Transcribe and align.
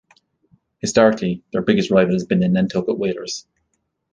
Historically, 0.79 1.43
their 1.53 1.61
biggest 1.61 1.91
rival 1.91 2.13
has 2.15 2.25
been 2.25 2.39
the 2.39 2.49
Nantucket 2.49 2.97
Whalers. 2.97 3.45